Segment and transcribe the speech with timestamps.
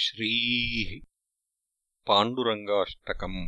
[0.00, 0.90] श्रीः
[2.06, 3.38] पाण्डुरङ्गाष्टकम्।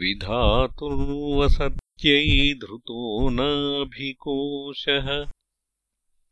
[0.00, 5.35] विधातुर्वसत्यै धृतो नाभिकोशः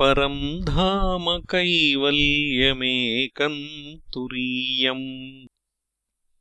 [0.00, 5.46] परम् धाम कैवल्यमेकम् तुरीयम्।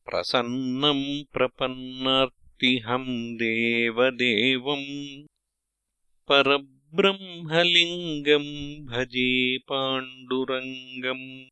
[0.05, 5.25] प्रसन्नम् प्रपन्नार्तिहम् देवदेवम्।
[6.27, 11.49] पर ब्रह्मलिङ्गम् भजे पाण्डुरङ्गम्।